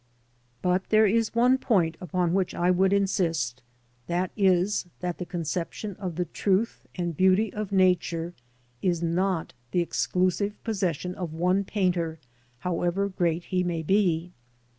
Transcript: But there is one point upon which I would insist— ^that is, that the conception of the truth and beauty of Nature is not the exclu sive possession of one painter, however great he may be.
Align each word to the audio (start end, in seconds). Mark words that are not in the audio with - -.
But 0.63 0.89
there 0.89 1.05
is 1.05 1.35
one 1.35 1.59
point 1.59 1.95
upon 2.01 2.33
which 2.33 2.55
I 2.55 2.71
would 2.71 2.91
insist— 2.91 3.61
^that 4.09 4.31
is, 4.35 4.87
that 4.99 5.19
the 5.19 5.27
conception 5.27 5.95
of 5.97 6.15
the 6.15 6.25
truth 6.25 6.87
and 6.95 7.15
beauty 7.15 7.53
of 7.53 7.71
Nature 7.71 8.33
is 8.81 9.03
not 9.03 9.53
the 9.69 9.85
exclu 9.85 10.33
sive 10.33 10.63
possession 10.63 11.13
of 11.13 11.33
one 11.33 11.63
painter, 11.63 12.17
however 12.61 13.09
great 13.09 13.43
he 13.53 13.63
may 13.63 13.83
be. 13.83 14.31